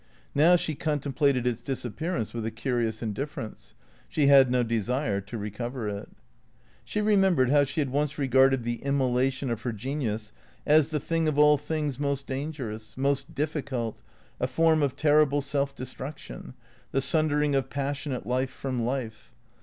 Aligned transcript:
Now 0.33 0.55
she 0.55 0.73
contemplated 0.73 1.45
its 1.45 1.61
disappearance 1.61 2.33
with 2.33 2.43
a 2.47 2.49
curious 2.49 3.03
indifference. 3.03 3.75
She 4.09 4.25
had 4.25 4.49
no 4.49 4.63
desire 4.63 5.21
to 5.21 5.37
recover 5.37 5.87
it. 5.87 6.09
She 6.83 7.01
remembered 7.01 7.51
how 7.51 7.65
she 7.65 7.81
had 7.81 7.91
once 7.91 8.17
regarded 8.17 8.63
the 8.63 8.81
immolation 8.81 9.51
of 9.51 9.61
her 9.61 9.71
genius 9.71 10.31
as 10.65 10.89
the 10.89 10.99
thing 10.99 11.27
of 11.27 11.37
all 11.37 11.55
things 11.59 11.99
most 11.99 12.25
dangerous, 12.25 12.97
most 12.97 13.35
difficult, 13.35 14.01
a 14.39 14.47
form 14.47 14.81
of 14.81 14.95
terrible 14.95 15.39
self 15.39 15.75
destruction, 15.75 16.55
the 16.91 16.99
sundering 16.99 17.53
of 17.53 17.69
passionate 17.69 18.25
life 18.25 18.49
from 18.49 18.81
life. 18.83 19.31